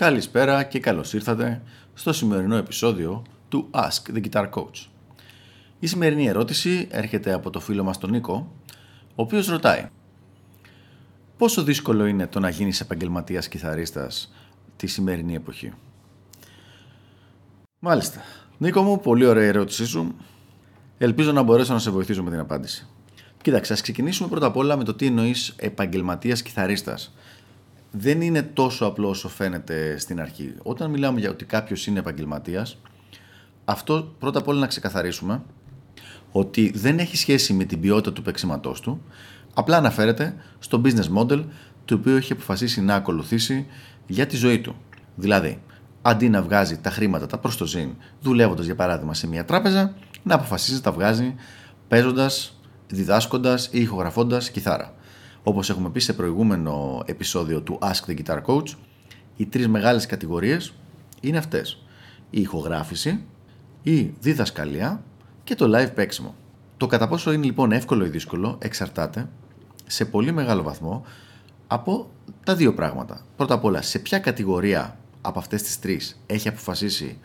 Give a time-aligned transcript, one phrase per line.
[0.00, 1.62] Καλησπέρα και καλώς ήρθατε
[1.94, 4.86] στο σημερινό επεισόδιο του Ask the Guitar Coach.
[5.78, 8.52] Η σημερινή ερώτηση έρχεται από το φίλο μας τον Νίκο,
[9.08, 9.88] ο οποίος ρωτάει
[11.36, 14.32] Πόσο δύσκολο είναι το να γίνεις επαγγελματίας κιθαρίστας
[14.76, 15.72] τη σημερινή εποχή;
[17.78, 18.20] Μάλιστα.
[18.58, 20.14] Νίκο μου, πολύ ωραία ερώτησή σου.
[20.98, 22.86] Ελπίζω να μπορέσω να σε βοηθήσω με την απάντηση.
[23.42, 27.12] Κοίταξε, ας ξεκινήσουμε πρώτα απ' όλα με το τι εννοείς επαγγελματίας κιθαρίστας
[27.90, 30.54] δεν είναι τόσο απλό όσο φαίνεται στην αρχή.
[30.62, 32.78] Όταν μιλάμε για ότι κάποιος είναι επαγγελματίας,
[33.64, 35.42] αυτό πρώτα απ' όλα να ξεκαθαρίσουμε
[36.32, 39.02] ότι δεν έχει σχέση με την ποιότητα του παίξηματός του,
[39.54, 41.44] απλά αναφέρεται στο business model
[41.84, 43.66] το οποίο έχει αποφασίσει να ακολουθήσει
[44.06, 44.76] για τη ζωή του.
[45.14, 45.62] Δηλαδή,
[46.02, 49.94] αντί να βγάζει τα χρήματα τα προς το ζήν, δουλεύοντας για παράδειγμα σε μια τράπεζα,
[50.22, 51.34] να αποφασίζει να τα βγάζει
[51.88, 54.94] παίζοντας, διδάσκοντας ή ηχογραφώντας κιθάρα.
[55.42, 58.68] Όπως έχουμε πει σε προηγούμενο επεισόδιο του Ask the Guitar Coach,
[59.36, 60.72] οι τρεις μεγάλες κατηγορίες
[61.20, 61.82] είναι αυτές.
[62.30, 63.24] Η ηχογράφηση,
[63.82, 65.02] η διδασκαλία
[65.44, 66.34] και το live παίξιμο.
[66.76, 69.28] Το κατά πόσο είναι λοιπόν εύκολο ή δύσκολο εξαρτάται
[69.86, 71.04] σε πολύ μεγάλο βαθμό
[71.66, 72.10] από
[72.44, 73.24] τα δύο πράγματα.
[73.36, 77.18] Πρώτα απ' όλα, σε ποια κατηγορία από αυτές τις τρεις έχει αποφασίσει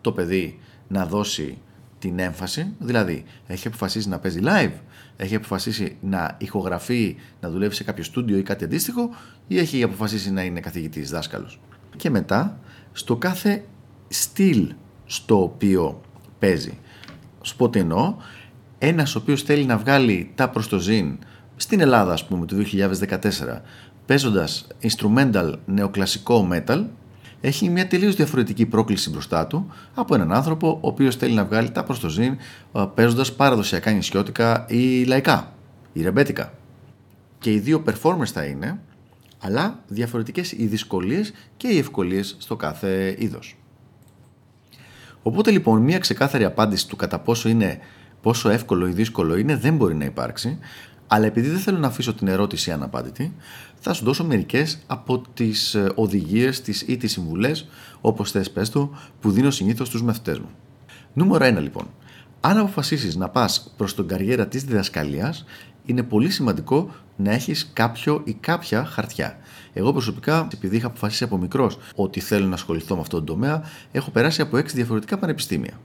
[0.00, 1.58] το παιδί να δώσει
[2.02, 4.72] την έμφαση, δηλαδή έχει αποφασίσει να παίζει live,
[5.16, 9.10] έχει αποφασίσει να ηχογραφεί, να δουλεύει σε κάποιο στούντιο ή κάτι αντίστοιχο
[9.46, 11.60] ή έχει αποφασίσει να είναι καθηγητής, δάσκαλος.
[11.96, 12.58] Και μετά
[12.92, 13.64] στο κάθε
[14.08, 16.00] στυλ στο οποίο
[16.38, 16.78] παίζει.
[17.42, 18.16] Σου πω τι εννοώ,
[18.78, 21.18] ένας ο οποίος θέλει να βγάλει τα προστοζήν
[21.56, 23.60] στην Ελλάδα ας πούμε το 2014
[24.06, 26.84] παίζοντας instrumental νεοκλασικό metal
[27.44, 31.70] έχει μια τελείως διαφορετική πρόκληση μπροστά του από έναν άνθρωπο ο οποίος θέλει να βγάλει
[31.70, 32.36] τα προστοζήν
[32.94, 35.54] παίζοντας παραδοσιακά νησιώτικα ή λαϊκά
[35.92, 36.52] ή ρεμπέτικα.
[37.38, 38.80] Και οι δύο performers θα είναι,
[39.38, 43.56] αλλά διαφορετικές οι δυσκολίες και οι ευκολίες στο κάθε είδος.
[45.22, 47.78] Οπότε λοιπόν μια ξεκάθαρη απάντηση του κατά πόσο είναι
[48.20, 50.58] πόσο εύκολο ή δύσκολο είναι δεν μπορεί να υπάρξει,
[51.14, 53.34] αλλά επειδή δεν θέλω να αφήσω την ερώτηση αναπάντητη,
[53.80, 57.68] θα σου δώσω μερικές από τις ε, οδηγίες ή τις συμβουλές,
[58.00, 58.90] όπως θες πες το,
[59.20, 60.48] που δίνω συνήθως στους μαθητές μου.
[61.12, 61.90] Νούμερο 1 λοιπόν.
[62.40, 65.44] Αν αποφασίσεις να πας προς την καριέρα της διδασκαλίας,
[65.84, 69.38] είναι πολύ σημαντικό να έχεις κάποιο ή κάποια χαρτιά.
[69.72, 73.62] Εγώ προσωπικά, επειδή είχα αποφασίσει από μικρός ότι θέλω να ασχοληθώ με αυτόν τον τομέα,
[73.92, 75.80] έχω περάσει από 6 διαφορετικά πανεπιστήμια.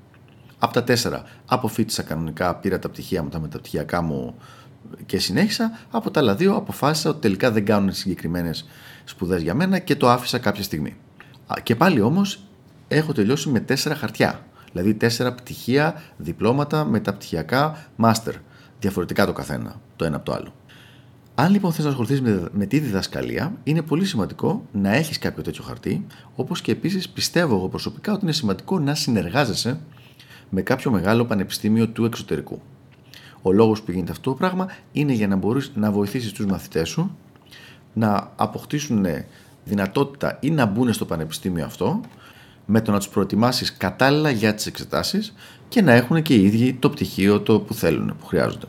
[0.60, 4.36] Από τα τέσσερα αποφύτησα κανονικά, πήρα τα πτυχία μου, τα μεταπτυχιακά μου
[5.06, 5.80] και συνέχισα.
[5.92, 8.68] Από τα άλλα δύο αποφάσισα ότι τελικά δεν κάνουν συγκεκριμένες
[9.04, 10.96] σπουδές για μένα και το άφησα κάποια στιγμή.
[11.64, 12.40] Και πάλι όμως
[12.88, 14.46] έχω τελειώσει με τέσσερα χαρτιά.
[14.72, 18.34] Δηλαδή τέσσερα πτυχία, διπλώματα, μεταπτυχιακά, master.
[18.80, 20.54] Διαφορετικά το καθένα, το ένα από το άλλο.
[21.36, 25.44] Αν λοιπόν θες να ασχοληθείς με, με τη διδασκαλία, είναι πολύ σημαντικό να έχεις κάποιο
[25.44, 26.06] τέτοιο χαρτί,
[26.36, 29.80] όπως και επίσης πιστεύω εγώ προσωπικά ότι είναι σημαντικό να συνεργάζεσαι
[30.50, 32.62] με κάποιο μεγάλο πανεπιστήμιο του εξωτερικού.
[33.42, 36.90] Ο λόγος που γίνεται αυτό το πράγμα είναι για να μπορείς να βοηθήσεις τους μαθητές
[36.90, 37.18] σου
[37.94, 39.06] να αποκτήσουν
[39.64, 42.02] δυνατότητα ή να μπουν στο πανεπιστήμιο αυτό
[42.66, 45.34] με το να τους προετοιμάσεις κατάλληλα για τις εξετάσεις
[45.68, 48.66] και να έχουν και οι ίδιοι το πτυχίο το που θέλουν, που χρειάζονται.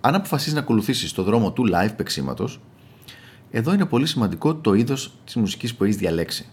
[0.00, 2.48] Αν αποφασίσεις να ακολουθήσεις το δρόμο του live παίξήματο,
[3.50, 6.46] εδώ είναι πολύ σημαντικό το είδος της μουσικής που έχεις διαλέξει.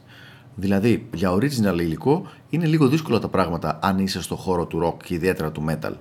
[0.55, 5.03] Δηλαδή, για original υλικό είναι λίγο δύσκολα τα πράγματα αν είσαι στο χώρο του rock
[5.03, 5.93] και ιδιαίτερα του metal.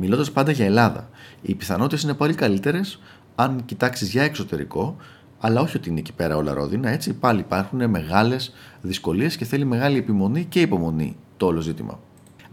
[0.00, 1.08] Μιλώντας πάντα για Ελλάδα,
[1.42, 3.00] οι πιθανότητες είναι πολύ καλύτερες
[3.34, 4.96] αν κοιτάξεις για εξωτερικό,
[5.40, 6.88] αλλά όχι ότι είναι εκεί πέρα όλα ρόδινα.
[6.88, 12.00] Έτσι πάλι υπάρχουν μεγάλες δυσκολίες και θέλει μεγάλη επιμονή και υπομονή το όλο ζήτημα.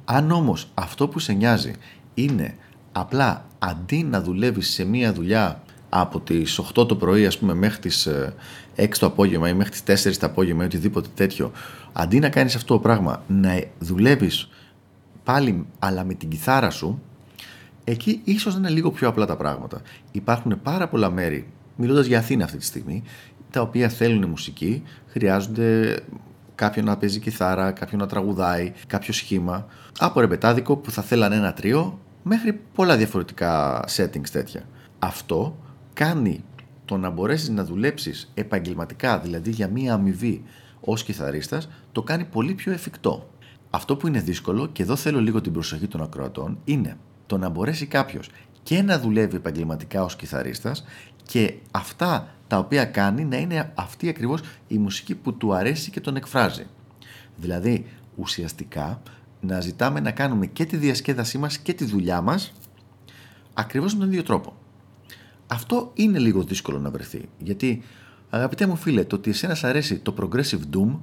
[0.06, 1.74] Αν όμως αυτό που σε νοιάζει
[2.14, 2.56] είναι
[2.92, 7.80] απλά αντί να δουλεύεις σε μία δουλειά από τις 8 το πρωί, ας πούμε, μέχρι
[7.80, 8.08] τις
[8.76, 11.52] 6 το απόγευμα ή μέχρι τις 4 το απόγευμα ή οτιδήποτε τέτοιο,
[11.94, 14.50] αντί να κάνεις αυτό το πράγμα, να δουλεύεις
[15.24, 17.02] πάλι αλλά με την κιθάρα σου,
[17.86, 19.82] εκεί ίσως να είναι λίγο πιο απλά τα πράγματα.
[20.12, 23.04] Υπάρχουν πάρα πολλά μέρη, μιλώντας για Αθήνα αυτή τη στιγμή,
[23.50, 26.00] τα οποία θέλουν μουσική, χρειάζονται
[26.56, 29.66] κάποιον να παίζει κιθάρα, κάποιον να τραγουδάει, κάποιο σχήμα.
[30.00, 34.62] Από ρεμπετάδικο που θα θέλανε ένα τρίο, μέχρι πολλά διαφορετικά settings τέτοια.
[35.00, 35.58] Αυτό
[35.94, 36.44] κάνει
[36.86, 40.44] το να μπορέσεις να δουλέψεις επαγγελματικά, δηλαδή για μία αμοιβή
[40.80, 43.30] ως κιθαρίστας, το κάνει πολύ πιο εφικτό.
[43.70, 47.50] Αυτό που είναι δύσκολο, και εδώ θέλω λίγο την προσοχή των ακροατών, είναι το να
[47.50, 48.30] μπορέσει κάποιος
[48.64, 50.86] και να δουλεύει επαγγελματικά ως κιθαρίστας
[51.26, 56.00] και αυτά τα οποία κάνει να είναι αυτή ακριβώς η μουσική που του αρέσει και
[56.00, 56.66] τον εκφράζει.
[57.36, 57.86] Δηλαδή,
[58.16, 59.02] ουσιαστικά,
[59.42, 62.54] να ζητάμε να κάνουμε και τη διασκέδασή μας και τη δουλειά μας
[63.54, 64.54] ακριβώς με τον ίδιο τρόπο.
[65.48, 67.84] Αυτό είναι λίγο δύσκολο να βρεθεί, γιατί
[68.30, 70.98] αγαπητέ μου φίλε, το ότι εσένα αρέσει το progressive doom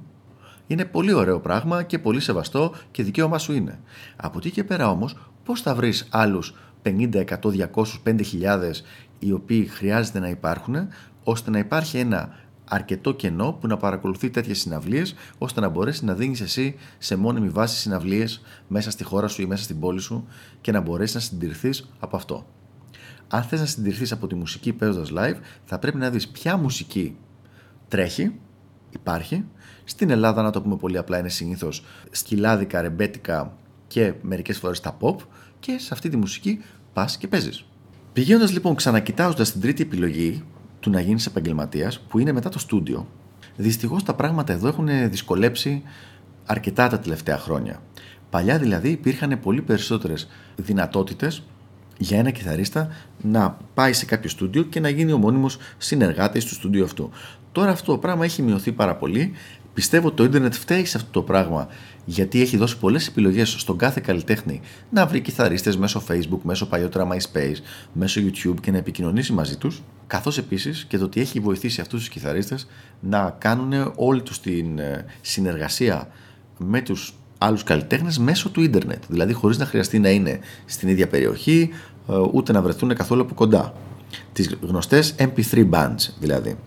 [0.67, 3.79] Είναι πολύ ωραίο πράγμα και πολύ σεβαστό και δικαίωμά σου είναι.
[4.15, 8.83] Από εκεί και πέρα όμως, πώς θα βρεις άλλους 50, 100, 200, 5.000
[9.19, 10.75] οι οποίοι χρειάζεται να υπάρχουν,
[11.23, 12.29] ώστε να υπάρχει ένα
[12.65, 17.49] αρκετό κενό που να παρακολουθεί τέτοιες συναυλίες, ώστε να μπορέσεις να δίνεις εσύ σε μόνιμη
[17.49, 20.27] βάση συναυλίες μέσα στη χώρα σου ή μέσα στην πόλη σου
[20.61, 22.45] και να μπορέσεις να συντηρηθείς από αυτό.
[23.27, 27.17] Αν θες να συντηρηθείς από τη μουσική παίζοντας live, θα πρέπει να δεις ποια μουσική
[27.87, 28.39] τρέχει,
[28.89, 29.45] υπάρχει.
[29.83, 33.57] Στην Ελλάδα, να το πούμε πολύ απλά, είναι συνήθως σκυλάδικα, ρεμπέτικα
[33.93, 35.15] και μερικές φορές τα pop.
[35.59, 36.59] Και σε αυτή τη μουσική
[36.93, 37.65] πας και παίζεις.
[38.13, 40.43] Πηγαίνοντας λοιπόν, ξανακοιτάζοντας την τρίτη επιλογή
[40.79, 43.07] του να γίνεις επαγγελματίας, που είναι μετά το στούντιο,
[43.55, 45.81] δυστυχώς τα πράγματα εδώ έχουν δυσκολέψει
[46.45, 47.81] αρκετά τα τελευταία χρόνια.
[48.29, 51.43] Παλιά δηλαδή υπήρχαν πολύ περισσότερες δυνατότητες
[51.97, 52.87] για ένα κιθαρίστα
[53.21, 57.09] να πάει σε κάποιο στούντιο και να γίνει ο μόνιμος συνεργάτης του στούντιο αυτού.
[57.51, 59.33] Τώρα αυτό το πράγμα έχει μειωθεί πάρα πολύ.
[59.73, 61.67] Πιστεύω ότι το ίντερνετ φταίει σε αυτό το πράγμα
[62.05, 67.07] γιατί έχει δώσει πολλές επιλογές στον κάθε καλλιτέχνη να βρει κιθαρίστες μέσω Facebook, μέσω παλιότερα
[67.11, 67.55] MySpace,
[67.93, 69.81] μέσω YouTube και να επικοινωνήσει μαζί τους.
[70.07, 72.67] Καθώς επίσης και το ότι έχει βοηθήσει αυτούς τους κιθαρίστες
[72.99, 76.07] να κάνουν όλη τους την ε, συνεργασία
[76.57, 79.03] με τους άλλους καλλιτέχνες μέσω του ίντερνετ.
[79.07, 81.69] Δηλαδή χωρίς να χρειαστεί να είναι στην ίδια περιοχή,
[82.09, 83.73] ε, ούτε να βρεθούν καθόλου από κοντά.
[84.33, 86.57] Τις γνωστές MP3 bands δηλαδή.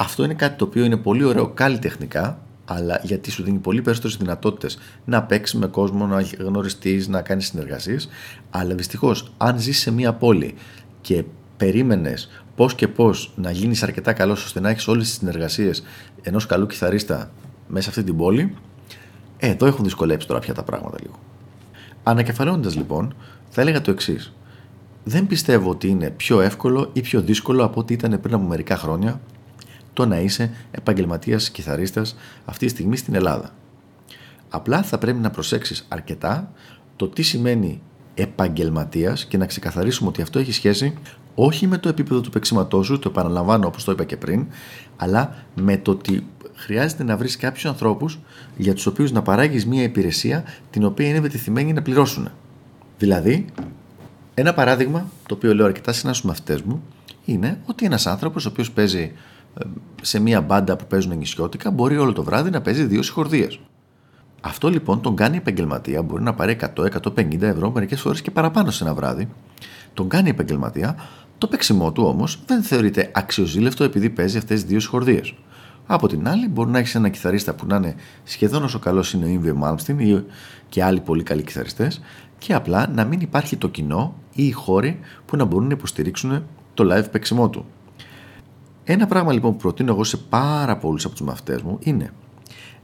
[0.00, 4.16] Αυτό είναι κάτι το οποίο είναι πολύ ωραίο καλλιτεχνικά, αλλά γιατί σου δίνει πολύ περισσότερες
[4.16, 8.08] δυνατότητες να παίξεις με κόσμο, να γνωριστείς, να κάνεις συνεργασίες.
[8.50, 10.54] Αλλά δυστυχώς, αν ζεις σε μία πόλη
[11.00, 11.24] και
[11.56, 15.82] περίμενες πώς και πώς να γίνεις αρκετά καλός ώστε να έχεις όλες τις συνεργασίες
[16.22, 17.30] ενός καλού κιθαρίστα
[17.68, 18.54] μέσα σε αυτή την πόλη,
[19.36, 21.18] ε, εδώ έχουν δυσκολέψει τώρα πια τα πράγματα λίγο.
[22.02, 23.14] Ανακεφαλώνοντα λοιπόν,
[23.48, 24.32] θα έλεγα το εξής.
[25.04, 28.76] Δεν πιστεύω ότι είναι πιο εύκολο ή πιο δύσκολο από ό,τι ήταν πριν από μερικά
[28.76, 29.20] χρόνια
[30.00, 33.50] το να είσαι επαγγελματίας κιθαρίστας αυτή τη στιγμή στην Ελλάδα.
[34.48, 36.52] Απλά θα πρέπει να προσέξεις αρκετά
[36.96, 37.80] το τι σημαίνει
[38.14, 40.94] επαγγελματίας και να ξεκαθαρίσουμε ότι αυτό έχει σχέση
[41.34, 44.46] όχι με το επίπεδο του παίξηματός σου, το επαναλαμβάνω όπως το είπα και πριν,
[44.96, 48.18] αλλά με το ότι χρειάζεται να βρεις κάποιους ανθρώπους
[48.56, 52.28] για τους οποίους να παράγεις μια υπηρεσία την οποία είναι βετηθημένοι να πληρώσουν.
[52.98, 53.44] Δηλαδή,
[54.34, 56.82] ένα παράδειγμα το οποίο λέω αρκετά συχνά στου μαθητέ μου
[57.24, 59.12] είναι ότι ένας άνθρωπος ο οποίος παίζει ε,
[60.02, 63.60] σε μια μπάντα που παίζουν νησιώτικα μπορεί όλο το βράδυ να παίζει δύο συγχορδίες.
[64.40, 68.84] Αυτό λοιπόν τον κάνει επαγγελματία, μπορεί να πάρει 100-150 ευρώ, μερικές φορές και παραπάνω σε
[68.84, 69.28] ένα βράδυ.
[69.94, 70.96] Τον κάνει επαγγελματία,
[71.38, 75.34] το παίξιμό του όμως δεν θεωρείται αξιοζήλευτο επειδή παίζει αυτές τι δύο συγχορδίες.
[75.86, 77.94] Από την άλλη, μπορεί να έχεις ένα κιθαρίστα που να είναι
[78.24, 80.24] σχεδόν όσο καλός είναι ο Ινβιο Μάλμστιν ή
[80.68, 82.00] και άλλοι πολύ καλοί κιθαριστές
[82.38, 86.42] και απλά να μην υπάρχει το κοινό ή οι χώροι που να μπορούν να υποστηρίξουν
[86.74, 87.64] το live παίξιμό του.
[88.84, 92.12] Ένα πράγμα λοιπόν που προτείνω εγώ σε πάρα πολλούς από τους μαθητές μου είναι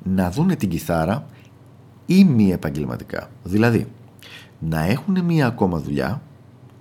[0.02, 1.26] να δούνε την κιθάρα
[2.06, 3.30] ή μη επαγγελματικά.
[3.42, 3.86] Δηλαδή,
[4.58, 6.22] να έχουν μία ακόμα δουλειά,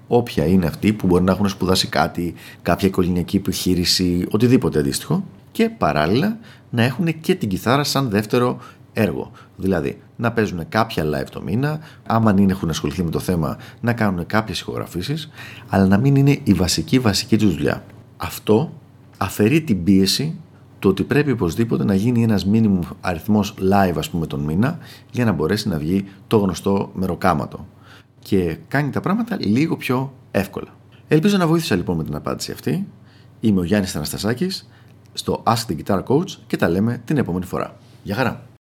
[0.07, 5.69] όποια είναι αυτή που μπορεί να έχουν σπουδάσει κάτι, κάποια οικογενειακή επιχείρηση, οτιδήποτε αντίστοιχο, και
[5.69, 6.37] παράλληλα
[6.69, 8.57] να έχουν και την κιθάρα σαν δεύτερο
[8.93, 9.31] έργο.
[9.55, 13.93] Δηλαδή να παίζουν κάποια live το μήνα, άμα δεν έχουν ασχοληθεί με το θέμα να
[13.93, 15.29] κάνουν κάποιες ηχογραφήσεις,
[15.69, 17.83] αλλά να μην είναι η βασική βασική τους δουλειά.
[18.17, 18.73] Αυτό
[19.17, 20.35] αφαιρεί την πίεση
[20.79, 24.77] το ότι πρέπει οπωσδήποτε να γίνει ένας μήνυμο αριθμός live ας πούμε τον μήνα
[25.11, 27.67] για να μπορέσει να βγει το γνωστό μεροκάματο
[28.19, 30.67] και κάνει τα πράγματα λίγο πιο εύκολα.
[31.07, 32.87] Ελπίζω να βοήθησα λοιπόν με την απάντηση αυτή.
[33.39, 34.69] Είμαι ο Γιάννης Θαναστασάκης
[35.13, 37.77] στο Ask the Guitar Coach και τα λέμε την επόμενη φορά.
[38.03, 38.54] Γεια χαρά!